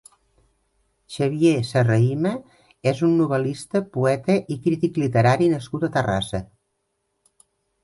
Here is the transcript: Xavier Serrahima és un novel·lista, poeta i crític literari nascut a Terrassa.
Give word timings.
Xavier 1.15 1.51
Serrahima 1.71 2.31
és 2.93 3.03
un 3.09 3.13
novel·lista, 3.19 3.83
poeta 3.99 4.39
i 4.57 4.59
crític 4.65 4.99
literari 5.05 5.53
nascut 5.55 5.89
a 5.89 5.93
Terrassa. 6.01 6.45